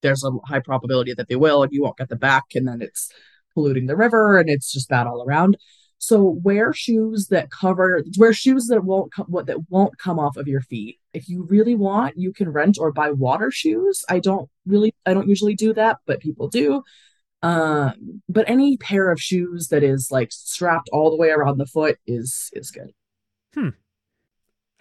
there's 0.01 0.25
a 0.25 0.31
high 0.45 0.59
probability 0.59 1.13
that 1.13 1.29
they 1.29 1.37
will, 1.37 1.63
and 1.63 1.71
you 1.71 1.81
won't 1.81 1.97
get 1.97 2.09
them 2.09 2.19
back, 2.19 2.43
and 2.53 2.67
then 2.67 2.81
it's 2.81 3.09
polluting 3.53 3.87
the 3.87 3.95
river, 3.95 4.37
and 4.37 4.49
it's 4.49 4.73
just 4.73 4.89
bad 4.89 5.07
all 5.07 5.23
around. 5.25 5.57
So 6.03 6.37
wear 6.43 6.73
shoes 6.73 7.27
that 7.27 7.49
cover, 7.49 8.03
wear 8.17 8.33
shoes 8.33 8.67
that 8.67 8.83
won't 8.83 9.13
come, 9.13 9.25
what 9.27 9.45
that 9.45 9.69
won't 9.69 9.97
come 9.97 10.19
off 10.19 10.35
of 10.35 10.49
your 10.49 10.59
feet. 10.59 10.99
If 11.13 11.29
you 11.29 11.43
really 11.43 11.75
want, 11.75 12.17
you 12.17 12.33
can 12.33 12.49
rent 12.49 12.77
or 12.77 12.91
buy 12.91 13.11
water 13.11 13.51
shoes. 13.51 14.03
I 14.09 14.19
don't 14.19 14.49
really, 14.65 14.93
I 15.05 15.13
don't 15.13 15.29
usually 15.29 15.55
do 15.55 15.73
that, 15.75 15.99
but 16.05 16.19
people 16.19 16.49
do. 16.49 16.83
Um, 17.41 18.21
but 18.27 18.49
any 18.49 18.75
pair 18.75 19.11
of 19.11 19.21
shoes 19.21 19.69
that 19.69 19.81
is 19.81 20.09
like 20.11 20.33
strapped 20.33 20.89
all 20.91 21.09
the 21.09 21.15
way 21.15 21.29
around 21.29 21.57
the 21.57 21.65
foot 21.65 21.97
is 22.05 22.49
is 22.51 22.69
good. 22.69 22.91
Hmm. 23.53 23.69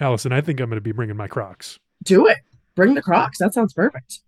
Alison, 0.01 0.33
I 0.33 0.41
think 0.41 0.59
I'm 0.59 0.71
going 0.71 0.77
to 0.77 0.81
be 0.81 0.91
bringing 0.91 1.17
my 1.17 1.29
Crocs. 1.29 1.79
Do 2.03 2.27
it. 2.27 2.39
Bring 2.75 2.95
the 2.95 3.03
Crocs. 3.03 3.39
That 3.39 3.55
sounds 3.55 3.73
perfect. 3.73 4.21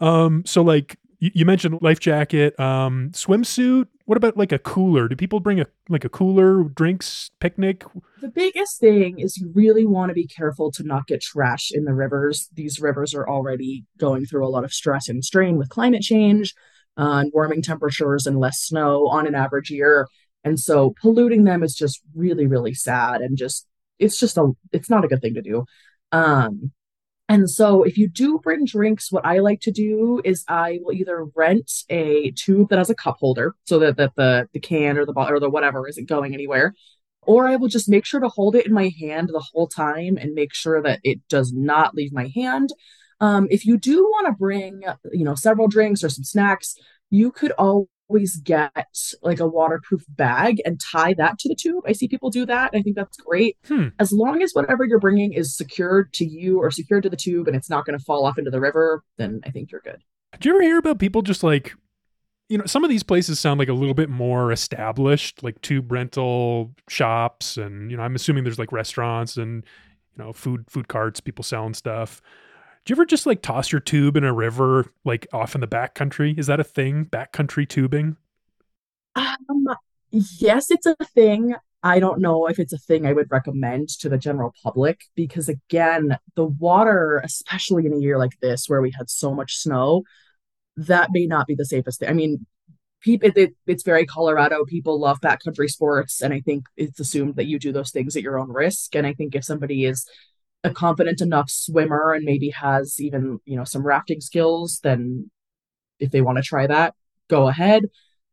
Um, 0.00 0.42
so 0.44 0.60
like 0.60 0.98
you, 1.20 1.44
mentioned 1.44 1.78
life 1.82 2.00
jacket, 2.00 2.58
um, 2.58 3.10
swimsuit. 3.12 3.86
What 4.06 4.16
about 4.16 4.36
like 4.36 4.52
a 4.52 4.58
cooler? 4.58 5.06
Do 5.06 5.14
people 5.14 5.38
bring 5.38 5.60
a 5.60 5.66
like 5.88 6.04
a 6.04 6.08
cooler, 6.08 6.64
drinks, 6.64 7.30
picnic? 7.40 7.84
The 8.20 8.30
biggest 8.30 8.80
thing 8.80 9.20
is 9.20 9.36
you 9.36 9.52
really 9.54 9.86
want 9.86 10.08
to 10.10 10.14
be 10.14 10.26
careful 10.26 10.72
to 10.72 10.82
not 10.82 11.06
get 11.06 11.20
trash 11.20 11.70
in 11.72 11.84
the 11.84 11.94
rivers. 11.94 12.48
These 12.54 12.80
rivers 12.80 13.14
are 13.14 13.28
already 13.28 13.84
going 13.98 14.24
through 14.24 14.46
a 14.46 14.50
lot 14.50 14.64
of 14.64 14.72
stress 14.72 15.08
and 15.08 15.24
strain 15.24 15.58
with 15.58 15.68
climate 15.68 16.02
change, 16.02 16.54
uh, 16.98 17.20
and 17.22 17.30
warming 17.34 17.62
temperatures, 17.62 18.26
and 18.26 18.40
less 18.40 18.60
snow 18.60 19.06
on 19.08 19.26
an 19.26 19.34
average 19.34 19.70
year. 19.70 20.08
And 20.42 20.58
so 20.58 20.94
polluting 21.00 21.44
them 21.44 21.62
is 21.62 21.74
just 21.74 22.00
really, 22.14 22.46
really 22.46 22.72
sad 22.74 23.20
and 23.20 23.36
just 23.36 23.66
it's 23.98 24.18
just 24.18 24.38
a 24.38 24.52
it's 24.72 24.90
not 24.90 25.04
a 25.04 25.08
good 25.08 25.20
thing 25.20 25.34
to 25.34 25.42
do. 25.42 25.64
Um, 26.12 26.72
and 27.30 27.48
so 27.48 27.84
if 27.84 27.96
you 27.96 28.08
do 28.08 28.40
bring 28.40 28.64
drinks, 28.64 29.12
what 29.12 29.24
I 29.24 29.38
like 29.38 29.60
to 29.60 29.70
do 29.70 30.20
is 30.24 30.44
I 30.48 30.80
will 30.82 30.92
either 30.92 31.26
rent 31.36 31.70
a 31.88 32.32
tube 32.32 32.70
that 32.70 32.78
has 32.78 32.90
a 32.90 32.94
cup 32.94 33.18
holder 33.20 33.54
so 33.66 33.78
that, 33.78 33.98
that 33.98 34.16
the, 34.16 34.48
the 34.52 34.58
can 34.58 34.98
or 34.98 35.06
the 35.06 35.12
bottle 35.12 35.36
or 35.36 35.38
the 35.38 35.48
whatever 35.48 35.86
isn't 35.86 36.08
going 36.08 36.34
anywhere. 36.34 36.74
Or 37.22 37.46
I 37.46 37.54
will 37.54 37.68
just 37.68 37.88
make 37.88 38.04
sure 38.04 38.18
to 38.18 38.28
hold 38.28 38.56
it 38.56 38.66
in 38.66 38.72
my 38.72 38.90
hand 38.98 39.28
the 39.28 39.46
whole 39.52 39.68
time 39.68 40.16
and 40.16 40.34
make 40.34 40.52
sure 40.52 40.82
that 40.82 40.98
it 41.04 41.20
does 41.28 41.52
not 41.52 41.94
leave 41.94 42.12
my 42.12 42.32
hand. 42.34 42.70
Um, 43.20 43.46
if 43.48 43.64
you 43.64 43.78
do 43.78 44.02
want 44.02 44.26
to 44.26 44.32
bring, 44.32 44.82
you 45.12 45.24
know, 45.24 45.36
several 45.36 45.68
drinks 45.68 46.02
or 46.02 46.08
some 46.08 46.24
snacks, 46.24 46.74
you 47.10 47.30
could 47.30 47.52
all 47.52 47.88
always 48.10 48.36
get 48.38 48.72
like 49.22 49.40
a 49.40 49.46
waterproof 49.46 50.04
bag 50.08 50.60
and 50.64 50.80
tie 50.80 51.14
that 51.14 51.38
to 51.38 51.48
the 51.48 51.54
tube. 51.54 51.84
I 51.86 51.92
see 51.92 52.08
people 52.08 52.30
do 52.30 52.44
that. 52.46 52.70
I 52.74 52.82
think 52.82 52.96
that's 52.96 53.16
great. 53.18 53.56
Hmm. 53.66 53.88
As 53.98 54.12
long 54.12 54.42
as 54.42 54.52
whatever 54.52 54.84
you're 54.84 54.98
bringing 54.98 55.32
is 55.32 55.56
secured 55.56 56.12
to 56.14 56.24
you 56.24 56.58
or 56.58 56.70
secured 56.70 57.04
to 57.04 57.10
the 57.10 57.16
tube 57.16 57.46
and 57.46 57.56
it's 57.56 57.70
not 57.70 57.86
going 57.86 57.98
to 57.98 58.04
fall 58.04 58.26
off 58.26 58.38
into 58.38 58.50
the 58.50 58.60
river, 58.60 59.04
then 59.16 59.40
I 59.44 59.50
think 59.50 59.70
you're 59.70 59.80
good. 59.80 60.02
Do 60.38 60.48
you 60.48 60.54
ever 60.54 60.62
hear 60.62 60.78
about 60.78 60.98
people 60.98 61.22
just 61.22 61.42
like, 61.42 61.74
you 62.48 62.58
know, 62.58 62.66
some 62.66 62.82
of 62.82 62.90
these 62.90 63.04
places 63.04 63.38
sound 63.38 63.58
like 63.60 63.68
a 63.68 63.72
little 63.72 63.94
bit 63.94 64.10
more 64.10 64.50
established, 64.50 65.42
like 65.42 65.60
tube 65.62 65.90
rental 65.92 66.72
shops, 66.88 67.56
and 67.56 67.90
you 67.90 67.96
know, 67.96 68.02
I'm 68.02 68.16
assuming 68.16 68.42
there's 68.42 68.58
like 68.58 68.72
restaurants 68.72 69.36
and 69.36 69.64
you 70.16 70.24
know, 70.24 70.32
food 70.32 70.64
food 70.68 70.88
carts, 70.88 71.20
people 71.20 71.44
selling 71.44 71.74
stuff. 71.74 72.20
Do 72.84 72.92
you 72.92 72.96
ever 72.96 73.04
just 73.04 73.26
like 73.26 73.42
toss 73.42 73.72
your 73.72 73.80
tube 73.80 74.16
in 74.16 74.24
a 74.24 74.32
river, 74.32 74.92
like 75.04 75.26
off 75.32 75.54
in 75.54 75.60
the 75.60 75.66
back 75.66 75.94
country? 75.94 76.34
Is 76.36 76.46
that 76.46 76.60
a 76.60 76.64
thing? 76.64 77.04
Backcountry 77.04 77.68
tubing? 77.68 78.16
Um, 79.14 79.66
yes, 80.10 80.70
it's 80.70 80.86
a 80.86 80.96
thing. 81.14 81.54
I 81.82 81.98
don't 81.98 82.20
know 82.20 82.46
if 82.46 82.58
it's 82.58 82.72
a 82.72 82.78
thing 82.78 83.06
I 83.06 83.12
would 83.12 83.30
recommend 83.30 83.88
to 84.00 84.08
the 84.08 84.18
general 84.18 84.54
public 84.62 85.02
because, 85.14 85.48
again, 85.48 86.16
the 86.36 86.44
water, 86.44 87.20
especially 87.24 87.86
in 87.86 87.94
a 87.94 87.98
year 87.98 88.18
like 88.18 88.38
this 88.40 88.68
where 88.68 88.82
we 88.82 88.92
had 88.96 89.08
so 89.08 89.34
much 89.34 89.56
snow, 89.56 90.02
that 90.76 91.10
may 91.12 91.26
not 91.26 91.46
be 91.46 91.54
the 91.54 91.64
safest 91.64 92.00
thing. 92.00 92.08
I 92.08 92.12
mean, 92.12 92.46
people, 93.00 93.28
it, 93.28 93.36
it, 93.36 93.54
it's 93.66 93.82
very 93.82 94.04
Colorado. 94.06 94.64
People 94.64 95.00
love 95.00 95.20
backcountry 95.20 95.68
sports, 95.68 96.22
and 96.22 96.34
I 96.34 96.40
think 96.40 96.66
it's 96.76 97.00
assumed 97.00 97.36
that 97.36 97.46
you 97.46 97.58
do 97.58 97.72
those 97.72 97.90
things 97.90 98.16
at 98.16 98.22
your 98.22 98.38
own 98.38 98.50
risk. 98.50 98.94
And 98.94 99.06
I 99.06 99.14
think 99.14 99.34
if 99.34 99.44
somebody 99.44 99.84
is 99.84 100.06
a 100.62 100.70
confident 100.70 101.20
enough 101.20 101.50
swimmer 101.50 102.12
and 102.12 102.24
maybe 102.24 102.50
has 102.50 103.00
even 103.00 103.38
you 103.44 103.56
know 103.56 103.64
some 103.64 103.86
rafting 103.86 104.20
skills 104.20 104.80
then 104.82 105.30
if 105.98 106.10
they 106.10 106.20
want 106.20 106.38
to 106.38 106.42
try 106.42 106.66
that 106.66 106.94
go 107.28 107.48
ahead. 107.48 107.84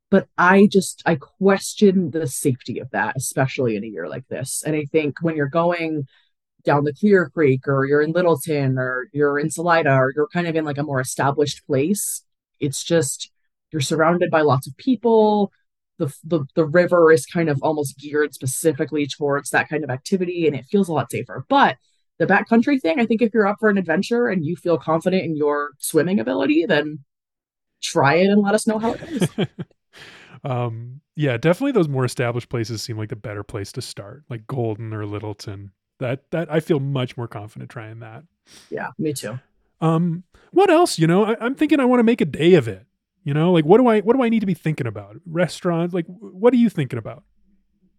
But 0.10 0.28
i 0.38 0.68
just 0.72 1.04
i 1.06 1.16
question 1.16 2.12
the 2.12 2.28
safety 2.28 2.80
of 2.80 2.90
that 2.92 3.16
especially 3.18 3.76
in 3.76 3.84
a 3.84 3.88
year 3.88 4.08
like 4.08 4.28
this. 4.28 4.64
And 4.66 4.76
i 4.76 4.86
think 4.92 5.16
when 5.22 5.36
you're 5.36 5.50
going 5.50 6.06
down 6.64 6.84
the 6.84 6.94
clear 6.94 7.30
creek 7.30 7.68
or 7.68 7.86
you're 7.86 8.02
in 8.02 8.12
littleton 8.12 8.78
or 8.78 9.08
you're 9.14 9.40
in 9.40 9.50
salida 9.50 9.92
or 9.94 10.12
you're 10.16 10.28
kind 10.28 10.48
of 10.48 10.56
in 10.56 10.66
like 10.66 10.78
a 10.78 10.84
more 10.84 11.00
established 11.00 11.66
place 11.66 12.24
it's 12.60 12.84
just 12.84 13.32
you're 13.72 13.82
surrounded 13.82 14.30
by 14.32 14.42
lots 14.42 14.68
of 14.68 14.78
people. 14.78 15.52
The, 15.98 16.14
the 16.24 16.46
the 16.56 16.66
river 16.66 17.12
is 17.12 17.26
kind 17.26 17.50
of 17.50 17.60
almost 17.62 17.98
geared 17.98 18.34
specifically 18.34 19.08
towards 19.08 19.50
that 19.50 19.68
kind 19.68 19.84
of 19.84 19.90
activity 19.90 20.46
and 20.46 20.56
it 20.56 20.66
feels 20.66 20.90
a 20.90 20.94
lot 20.94 21.12
safer. 21.12 21.46
But 21.50 21.78
the 22.20 22.26
backcountry 22.26 22.82
thing, 22.82 23.00
I 23.00 23.06
think 23.06 23.22
if 23.22 23.34
you're 23.34 23.48
up 23.48 23.58
for 23.60 23.70
an 23.70 23.78
adventure 23.78 24.28
and 24.28 24.46
you 24.46 24.56
feel 24.56 24.78
confident 24.78 25.24
in 25.24 25.36
your 25.36 25.72
swimming 25.78 26.20
ability, 26.20 26.66
then 26.66 27.00
try 27.82 28.16
it 28.16 28.28
and 28.28 28.42
let 28.42 28.56
us 28.56 28.66
know 28.68 28.80
how 28.80 28.94
it 28.94 29.36
goes. 29.36 29.48
um, 30.44 31.02
yeah, 31.16 31.38
definitely 31.38 31.74
those 31.74 31.88
more 31.88 32.06
established 32.06 32.50
places 32.50 32.82
seem 32.82 32.98
like 32.98 33.10
the 33.10 33.16
better 33.16 33.44
place 33.44 33.72
to 33.74 33.82
start, 33.82 34.24
like 34.30 34.48
Golden 34.48 34.94
or 34.94 35.06
Littleton. 35.06 35.72
That 36.00 36.30
that 36.30 36.52
I 36.52 36.60
feel 36.60 36.80
much 36.80 37.18
more 37.18 37.28
confident 37.28 37.72
trying 37.72 38.00
that. 38.00 38.24
Yeah, 38.70 38.90
me 39.00 39.14
too. 39.14 39.40
Um, 39.82 40.24
what 40.52 40.70
else? 40.70 41.00
You 41.00 41.08
know, 41.08 41.26
I, 41.26 41.36
I'm 41.40 41.56
thinking 41.56 41.80
I 41.80 41.86
want 41.86 42.00
to 42.00 42.04
make 42.04 42.22
a 42.22 42.26
day 42.26 42.54
of 42.54 42.68
it. 42.68 42.86
You 43.24 43.34
know, 43.34 43.52
like 43.52 43.66
what 43.66 43.80
do 43.80 43.88
I 43.88 44.02
what 44.02 44.16
do 44.16 44.24
I 44.24 44.30
need 44.30 44.40
to 44.42 44.46
be 44.46 44.54
thinking 44.54 44.88
about? 44.88 45.18
Restaurants, 45.26 45.94
like 45.94 46.06
what 46.08 46.54
are 46.54 46.58
you 46.58 46.70
thinking 46.70 47.00
about? 47.00 47.24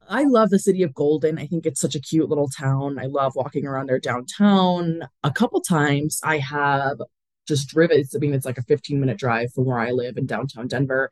I 0.09 0.25
love 0.25 0.51
the 0.51 0.59
city 0.59 0.83
of 0.83 0.95
Golden. 0.95 1.39
I 1.39 1.47
think 1.47 1.67
it's 1.67 1.81
such 1.81 1.95
a 1.95 2.01
cute 2.01 2.29
little 2.29 2.49
town. 2.49 2.99
I 2.99 3.07
love 3.07 3.33
walking 3.37 3.67
around 3.67 3.89
there 3.89 3.99
downtown. 3.99 5.03
A 5.23 5.31
couple 5.31 5.61
times 5.61 6.21
I 6.25 6.39
have 6.39 6.99
just 7.47 7.69
driven. 7.69 8.03
I 8.15 8.19
mean, 8.19 8.35
it's 8.35 8.47
like 8.47 8.59
a 8.59 8.63
15 8.63 8.99
minute 8.99 9.19
drive 9.19 9.53
from 9.53 9.67
where 9.67 9.79
I 9.79 9.91
live 9.91 10.17
in 10.17 10.27
downtown 10.27 10.67
Denver. 10.67 11.11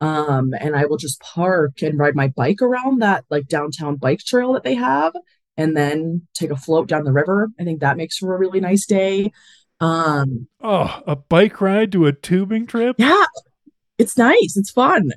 Um, 0.00 0.52
and 0.58 0.76
I 0.76 0.86
will 0.86 0.98
just 0.98 1.20
park 1.20 1.82
and 1.82 1.98
ride 1.98 2.14
my 2.14 2.28
bike 2.28 2.60
around 2.60 3.00
that 3.00 3.24
like 3.30 3.48
downtown 3.48 3.96
bike 3.96 4.20
trail 4.20 4.52
that 4.52 4.62
they 4.62 4.74
have 4.74 5.14
and 5.56 5.76
then 5.76 6.26
take 6.34 6.50
a 6.50 6.56
float 6.56 6.86
down 6.86 7.04
the 7.04 7.12
river. 7.12 7.48
I 7.58 7.64
think 7.64 7.80
that 7.80 7.96
makes 7.96 8.18
for 8.18 8.34
a 8.34 8.38
really 8.38 8.60
nice 8.60 8.86
day. 8.86 9.32
Um, 9.80 10.48
oh, 10.60 11.02
a 11.06 11.16
bike 11.16 11.60
ride 11.60 11.92
to 11.92 12.06
a 12.06 12.12
tubing 12.12 12.66
trip? 12.66 12.96
Yeah. 12.98 13.24
It's 13.98 14.18
nice. 14.18 14.56
It's 14.56 14.70
fun 14.70 15.12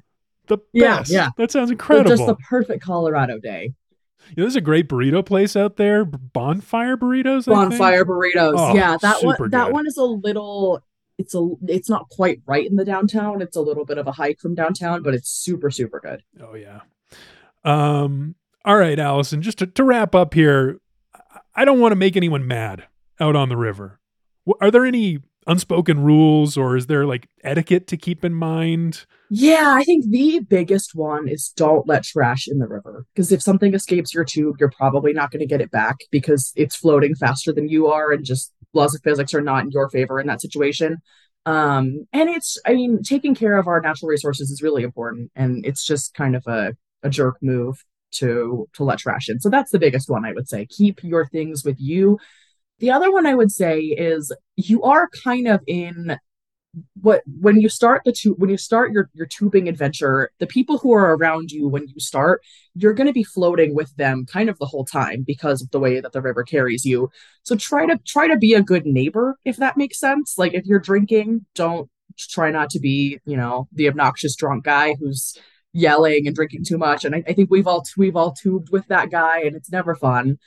the 0.49 0.57
best. 0.57 1.09
Yeah, 1.09 1.17
yeah. 1.23 1.29
That 1.37 1.51
sounds 1.51 1.71
incredible. 1.71 2.09
Just 2.09 2.25
the 2.25 2.35
perfect 2.35 2.83
Colorado 2.83 3.39
day. 3.39 3.73
Yeah, 4.29 4.43
there's 4.43 4.57
a 4.57 4.61
great 4.61 4.89
burrito 4.89 5.25
place 5.25 5.55
out 5.55 5.77
there, 5.77 6.03
Bonfire 6.03 6.97
Burritos. 6.97 7.45
Bonfire 7.45 8.03
Burritos. 8.03 8.55
Oh, 8.57 8.75
yeah, 8.75 8.97
that 9.01 9.23
one. 9.23 9.37
Good. 9.37 9.51
That 9.51 9.71
one 9.71 9.87
is 9.87 9.95
a 9.95 10.03
little. 10.03 10.83
It's 11.17 11.33
a. 11.33 11.49
It's 11.67 11.89
not 11.89 12.09
quite 12.09 12.41
right 12.45 12.69
in 12.69 12.75
the 12.75 12.85
downtown. 12.85 13.41
It's 13.41 13.55
a 13.55 13.61
little 13.61 13.85
bit 13.85 13.97
of 13.97 14.07
a 14.07 14.11
hike 14.11 14.39
from 14.39 14.55
downtown, 14.55 15.01
but 15.01 15.13
it's 15.13 15.29
super 15.29 15.71
super 15.71 15.99
good. 15.99 16.21
Oh 16.41 16.55
yeah. 16.55 16.81
Um. 17.63 18.35
All 18.65 18.77
right, 18.77 18.99
Alison. 18.99 19.41
Just 19.41 19.59
to, 19.59 19.67
to 19.67 19.83
wrap 19.83 20.13
up 20.13 20.33
here, 20.33 20.81
I 21.55 21.63
don't 21.63 21.79
want 21.79 21.93
to 21.93 21.95
make 21.95 22.17
anyone 22.17 22.45
mad 22.45 22.85
out 23.19 23.35
on 23.35 23.49
the 23.49 23.57
river. 23.57 23.99
Are 24.59 24.69
there 24.69 24.85
any 24.85 25.19
unspoken 25.47 26.03
rules 26.03 26.57
or 26.57 26.75
is 26.75 26.87
there 26.87 27.05
like 27.05 27.27
etiquette 27.43 27.87
to 27.87 27.97
keep 27.97 28.23
in 28.23 28.33
mind? 28.33 29.05
Yeah, 29.29 29.73
I 29.75 29.83
think 29.83 30.09
the 30.09 30.39
biggest 30.39 30.95
one 30.95 31.27
is 31.27 31.51
don't 31.55 31.87
let 31.87 32.03
trash 32.03 32.47
in 32.47 32.59
the 32.59 32.67
river 32.67 33.05
because 33.13 33.31
if 33.31 33.41
something 33.41 33.73
escapes 33.73 34.13
your 34.13 34.23
tube, 34.25 34.55
you're 34.59 34.71
probably 34.71 35.13
not 35.13 35.31
going 35.31 35.41
to 35.41 35.45
get 35.45 35.61
it 35.61 35.71
back 35.71 35.97
because 36.11 36.51
it's 36.55 36.75
floating 36.75 37.15
faster 37.15 37.53
than 37.53 37.69
you 37.69 37.87
are 37.87 38.11
and 38.11 38.25
just 38.25 38.53
laws 38.73 38.95
of 38.95 39.01
physics 39.03 39.33
are 39.33 39.41
not 39.41 39.63
in 39.63 39.71
your 39.71 39.89
favor 39.89 40.19
in 40.19 40.27
that 40.27 40.41
situation. 40.41 40.97
Um, 41.45 42.07
and 42.11 42.29
it's, 42.29 42.59
I 42.65 42.73
mean, 42.73 43.01
taking 43.03 43.33
care 43.33 43.57
of 43.57 43.67
our 43.67 43.81
natural 43.81 44.09
resources 44.09 44.51
is 44.51 44.61
really 44.61 44.83
important 44.83 45.31
and 45.35 45.65
it's 45.65 45.85
just 45.85 46.13
kind 46.13 46.35
of 46.35 46.43
a, 46.47 46.73
a 47.01 47.09
jerk 47.09 47.37
move 47.41 47.83
to 48.11 48.67
to 48.73 48.83
let 48.83 48.99
trash 48.99 49.29
in. 49.29 49.39
So 49.39 49.49
that's 49.49 49.71
the 49.71 49.79
biggest 49.79 50.09
one 50.09 50.25
I 50.25 50.33
would 50.33 50.49
say. 50.49 50.65
Keep 50.65 51.03
your 51.03 51.27
things 51.27 51.63
with 51.63 51.77
you 51.79 52.17
the 52.79 52.91
other 52.91 53.11
one 53.11 53.25
I 53.25 53.35
would 53.35 53.51
say 53.51 53.79
is 53.79 54.33
you 54.55 54.83
are 54.83 55.09
kind 55.23 55.47
of 55.47 55.61
in 55.67 56.17
what 57.01 57.23
when 57.39 57.59
you 57.59 57.67
start 57.67 58.03
the 58.05 58.11
tube 58.11 58.39
when 58.39 58.49
you 58.49 58.57
start 58.57 58.91
your 58.91 59.09
your 59.13 59.25
tubing 59.25 59.67
adventure 59.67 60.31
the 60.39 60.45
people 60.45 60.77
who 60.77 60.93
are 60.93 61.15
around 61.15 61.51
you 61.51 61.67
when 61.67 61.87
you 61.87 61.99
start 61.99 62.41
you're 62.75 62.93
going 62.93 63.07
to 63.07 63.13
be 63.13 63.23
floating 63.23 63.73
with 63.73 63.95
them 63.95 64.25
kind 64.25 64.49
of 64.49 64.57
the 64.59 64.65
whole 64.65 64.85
time 64.85 65.23
because 65.25 65.61
of 65.61 65.71
the 65.71 65.79
way 65.79 65.99
that 65.99 66.11
the 66.11 66.21
river 66.21 66.43
carries 66.43 66.85
you. 66.85 67.09
So 67.43 67.55
try 67.55 67.85
to 67.87 67.97
try 68.05 68.27
to 68.27 68.37
be 68.37 68.53
a 68.53 68.61
good 68.61 68.85
neighbor 68.85 69.37
if 69.45 69.57
that 69.57 69.77
makes 69.77 69.99
sense. 69.99 70.37
Like 70.37 70.53
if 70.53 70.65
you're 70.65 70.79
drinking 70.79 71.45
don't 71.55 71.89
try 72.17 72.51
not 72.51 72.69
to 72.71 72.79
be 72.79 73.19
you 73.25 73.37
know 73.37 73.67
the 73.71 73.87
obnoxious 73.87 74.35
drunk 74.35 74.63
guy 74.65 74.95
who's 74.99 75.37
yelling 75.73 76.27
and 76.27 76.35
drinking 76.35 76.65
too 76.65 76.77
much. 76.77 77.05
And 77.05 77.15
I, 77.15 77.23
I 77.27 77.33
think 77.33 77.49
we've 77.49 77.67
all 77.67 77.83
we've 77.97 78.15
all 78.15 78.33
tubed 78.33 78.69
with 78.71 78.87
that 78.87 79.09
guy 79.09 79.41
and 79.41 79.55
it's 79.55 79.71
never 79.71 79.95
fun. 79.95 80.37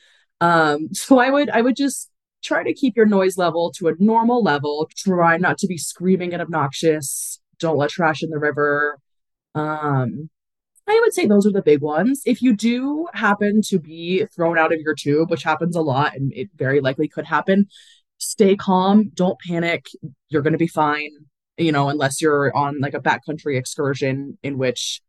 Um 0.41 0.89
so 0.93 1.19
i 1.19 1.31
would 1.31 1.51
i 1.51 1.61
would 1.61 1.77
just 1.77 2.12
try 2.43 2.63
to 2.63 2.75
keep 2.75 2.97
your 2.97 3.07
noise 3.07 3.37
level 3.39 3.73
to 3.77 3.89
a 3.89 3.95
normal 3.99 4.43
level. 4.43 4.89
Try 4.97 5.37
not 5.37 5.59
to 5.59 5.67
be 5.67 5.79
screaming 5.79 6.33
and 6.33 6.43
obnoxious. 6.43 7.41
Don't 7.59 7.77
let 7.77 7.91
trash 7.91 8.23
in 8.23 8.31
the 8.31 8.39
river. 8.39 8.99
Um, 9.55 10.31
I 10.87 10.99
would 11.01 11.15
say 11.15 11.27
those 11.27 11.47
are 11.47 11.53
the 11.53 11.63
big 11.63 11.81
ones. 11.81 12.23
If 12.27 12.43
you 12.43 12.57
do 12.57 13.07
happen 13.15 13.61
to 13.67 13.79
be 13.79 14.27
thrown 14.35 14.59
out 14.59 14.73
of 14.73 14.81
your 14.81 14.95
tube, 14.95 15.31
which 15.31 15.45
happens 15.45 15.77
a 15.77 15.81
lot 15.81 16.17
and 16.17 16.33
it 16.35 16.51
very 16.57 16.81
likely 16.81 17.09
could 17.09 17.27
happen, 17.27 17.67
stay 18.19 18.57
calm. 18.57 19.11
Don't 19.15 19.39
panic. 19.47 19.87
You're 20.29 20.43
going 20.43 20.53
to 20.53 20.59
be 20.59 20.67
fine, 20.67 21.11
you 21.57 21.71
know, 21.71 21.89
unless 21.89 22.21
you're 22.21 22.55
on 22.57 22.81
like 22.81 22.95
a 22.95 23.01
backcountry 23.01 23.57
excursion 23.57 24.39
in 24.43 24.59
which 24.59 25.01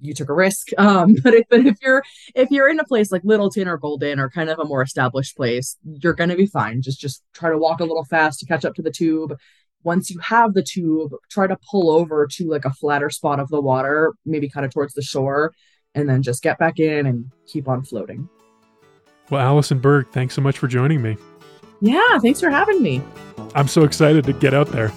you 0.00 0.14
took 0.14 0.28
a 0.28 0.34
risk. 0.34 0.68
Um, 0.78 1.16
but 1.22 1.34
if 1.34 1.44
but 1.50 1.66
if 1.66 1.76
you're 1.82 2.02
if 2.34 2.50
you're 2.50 2.68
in 2.68 2.78
a 2.78 2.84
place 2.84 3.10
like 3.10 3.22
Littleton 3.24 3.68
or 3.68 3.76
Golden 3.76 4.20
or 4.20 4.30
kind 4.30 4.48
of 4.48 4.58
a 4.58 4.64
more 4.64 4.80
established 4.80 5.36
place, 5.36 5.76
you're 5.84 6.14
gonna 6.14 6.36
be 6.36 6.46
fine. 6.46 6.82
Just 6.82 7.00
just 7.00 7.22
try 7.34 7.50
to 7.50 7.58
walk 7.58 7.80
a 7.80 7.84
little 7.84 8.04
fast 8.04 8.38
to 8.40 8.46
catch 8.46 8.64
up 8.64 8.74
to 8.74 8.82
the 8.82 8.90
tube. 8.90 9.36
Once 9.82 10.08
you 10.08 10.18
have 10.20 10.54
the 10.54 10.62
tube, 10.62 11.12
try 11.30 11.46
to 11.46 11.56
pull 11.70 11.90
over 11.90 12.26
to 12.30 12.48
like 12.48 12.64
a 12.64 12.72
flatter 12.72 13.10
spot 13.10 13.40
of 13.40 13.48
the 13.48 13.60
water, 13.60 14.14
maybe 14.24 14.48
kind 14.48 14.64
of 14.64 14.72
towards 14.72 14.94
the 14.94 15.02
shore, 15.02 15.52
and 15.94 16.08
then 16.08 16.22
just 16.22 16.42
get 16.42 16.58
back 16.58 16.78
in 16.78 17.06
and 17.06 17.30
keep 17.46 17.68
on 17.68 17.84
floating. 17.84 18.28
Well, 19.30 19.40
Alison 19.40 19.78
Berg, 19.78 20.08
thanks 20.08 20.34
so 20.34 20.40
much 20.40 20.58
for 20.58 20.68
joining 20.68 21.02
me. 21.02 21.16
Yeah, 21.80 22.18
thanks 22.20 22.40
for 22.40 22.50
having 22.50 22.82
me. 22.82 23.02
I'm 23.54 23.68
so 23.68 23.84
excited 23.84 24.24
to 24.24 24.32
get 24.32 24.54
out 24.54 24.68
there. 24.68 24.92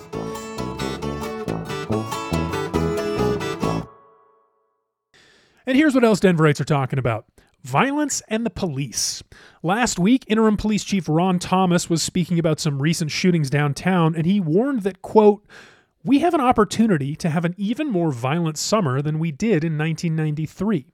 And 5.71 5.77
here's 5.77 5.95
what 5.95 6.03
else 6.03 6.19
Denverites 6.19 6.59
are 6.59 6.65
talking 6.65 6.99
about 6.99 7.27
violence 7.63 8.21
and 8.27 8.45
the 8.45 8.49
police. 8.49 9.23
Last 9.63 9.99
week, 9.99 10.25
interim 10.27 10.57
police 10.57 10.83
chief 10.83 11.07
Ron 11.07 11.39
Thomas 11.39 11.89
was 11.89 12.03
speaking 12.03 12.37
about 12.37 12.59
some 12.59 12.81
recent 12.81 13.09
shootings 13.09 13.49
downtown, 13.49 14.13
and 14.13 14.25
he 14.25 14.41
warned 14.41 14.81
that, 14.81 15.01
quote, 15.01 15.47
we 16.03 16.19
have 16.19 16.33
an 16.33 16.41
opportunity 16.41 17.15
to 17.15 17.29
have 17.29 17.45
an 17.45 17.55
even 17.57 17.89
more 17.89 18.11
violent 18.11 18.57
summer 18.57 19.01
than 19.01 19.17
we 19.17 19.31
did 19.31 19.63
in 19.63 19.77
1993. 19.77 20.87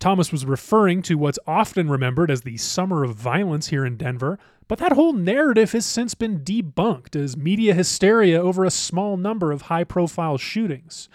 Thomas 0.00 0.32
was 0.32 0.44
referring 0.44 1.00
to 1.02 1.14
what's 1.14 1.38
often 1.46 1.88
remembered 1.88 2.28
as 2.28 2.40
the 2.40 2.56
summer 2.56 3.04
of 3.04 3.14
violence 3.14 3.68
here 3.68 3.86
in 3.86 3.96
Denver, 3.96 4.36
but 4.66 4.80
that 4.80 4.94
whole 4.94 5.12
narrative 5.12 5.70
has 5.70 5.86
since 5.86 6.16
been 6.16 6.40
debunked 6.40 7.14
as 7.14 7.36
media 7.36 7.72
hysteria 7.72 8.42
over 8.42 8.64
a 8.64 8.70
small 8.72 9.16
number 9.16 9.52
of 9.52 9.62
high 9.62 9.84
profile 9.84 10.38
shootings. 10.38 11.08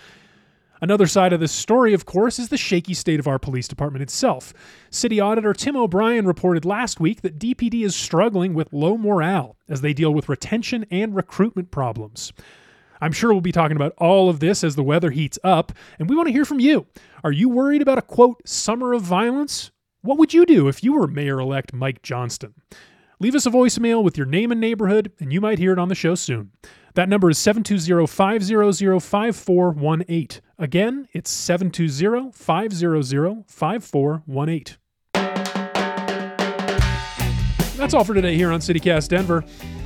Another 0.83 1.07
side 1.07 1.31
of 1.31 1.39
this 1.39 1.53
story, 1.53 1.93
of 1.93 2.05
course, 2.05 2.37
is 2.37 2.49
the 2.49 2.57
shaky 2.57 2.93
state 2.93 3.17
of 3.17 3.25
our 3.25 3.39
police 3.39 3.69
department 3.69 4.03
itself. 4.03 4.53
City 4.89 5.17
Auditor 5.17 5.53
Tim 5.53 5.77
O'Brien 5.77 6.27
reported 6.27 6.65
last 6.65 6.99
week 6.99 7.21
that 7.21 7.39
DPD 7.39 7.85
is 7.85 7.95
struggling 7.95 8.53
with 8.53 8.73
low 8.73 8.97
morale 8.97 9.55
as 9.69 9.79
they 9.79 9.93
deal 9.93 10.13
with 10.13 10.27
retention 10.27 10.85
and 10.91 11.15
recruitment 11.15 11.71
problems. 11.71 12.33
I'm 12.99 13.13
sure 13.13 13.31
we'll 13.31 13.39
be 13.39 13.53
talking 13.53 13.77
about 13.77 13.93
all 13.97 14.29
of 14.29 14.41
this 14.41 14.61
as 14.61 14.75
the 14.75 14.83
weather 14.83 15.11
heats 15.11 15.39
up, 15.41 15.71
and 15.99 16.09
we 16.09 16.17
want 16.17 16.27
to 16.27 16.33
hear 16.33 16.43
from 16.43 16.59
you. 16.59 16.85
Are 17.23 17.31
you 17.31 17.47
worried 17.47 17.81
about 17.81 17.97
a 17.97 18.01
quote, 18.01 18.45
summer 18.45 18.91
of 18.91 19.03
violence? 19.03 19.71
What 20.01 20.17
would 20.17 20.33
you 20.33 20.45
do 20.45 20.67
if 20.67 20.83
you 20.83 20.91
were 20.91 21.07
Mayor 21.07 21.39
elect 21.39 21.71
Mike 21.71 22.01
Johnston? 22.01 22.55
Leave 23.23 23.35
us 23.35 23.45
a 23.45 23.49
voicemail 23.49 24.03
with 24.03 24.17
your 24.17 24.25
name 24.25 24.51
and 24.51 24.59
neighborhood, 24.59 25.09
and 25.21 25.31
you 25.31 25.39
might 25.39 25.57
hear 25.57 25.71
it 25.71 25.79
on 25.79 25.87
the 25.87 25.95
show 25.95 26.13
soon. 26.13 26.51
That 26.95 27.07
number 27.07 27.29
is 27.29 27.37
720 27.37 28.05
500 28.05 28.99
5418. 28.99 30.41
Again, 30.59 31.07
it's 31.13 31.29
720 31.29 32.33
500 32.33 33.45
5418. 33.47 34.77
That's 37.77 37.93
all 37.93 38.03
for 38.03 38.13
today 38.13 38.35
here 38.35 38.51
on 38.51 38.59
CityCast 38.59 39.07
Denver. 39.07 39.45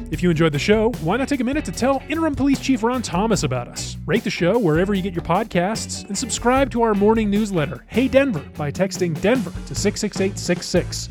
If 0.10 0.24
you 0.24 0.32
enjoyed 0.32 0.54
the 0.54 0.58
show, 0.58 0.90
why 1.02 1.18
not 1.18 1.28
take 1.28 1.40
a 1.40 1.44
minute 1.44 1.66
to 1.66 1.72
tell 1.72 2.02
Interim 2.10 2.34
Police 2.34 2.60
Chief 2.60 2.82
Ron 2.82 3.04
Thomas 3.04 3.44
about 3.44 3.68
us? 3.68 3.98
Rate 4.08 4.24
the 4.24 4.32
show 4.32 4.58
wherever 4.58 4.96
you 4.96 5.04
get 5.04 5.14
your 5.14 5.24
podcasts 5.24 6.08
and 6.08 6.18
subscribe 6.18 6.72
to 6.72 6.82
our 6.82 6.96
morning 6.96 7.30
newsletter, 7.30 7.86
Hey 7.86 8.08
Denver, 8.08 8.44
by 8.58 8.72
texting 8.72 9.20
Denver 9.22 9.52
to 9.68 9.76
66866. 9.76 11.10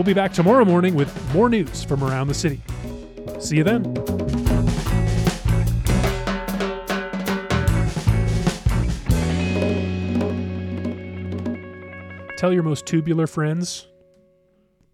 We'll 0.00 0.06
be 0.06 0.14
back 0.14 0.32
tomorrow 0.32 0.64
morning 0.64 0.94
with 0.94 1.14
more 1.34 1.50
news 1.50 1.84
from 1.84 2.02
around 2.02 2.28
the 2.28 2.32
city. 2.32 2.62
See 3.38 3.58
you 3.58 3.64
then. 3.64 3.84
Tell 12.38 12.50
your 12.50 12.62
most 12.62 12.86
tubular 12.86 13.26
friends. 13.26 13.88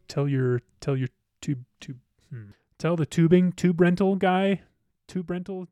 Tell 0.09 0.27
your 0.27 0.61
tell 0.81 0.97
your 0.97 1.11
tube 1.41 1.63
tube. 1.79 1.99
Hmm. 2.31 2.51
Tell 2.77 2.97
the 2.97 3.07
tubing 3.07 3.53
tube 3.53 3.81
rental 3.81 4.17
guy, 4.17 4.63
tube 5.07 5.31
rental 5.31 5.69